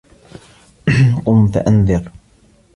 [1.25, 2.11] قُم فَأَنذِر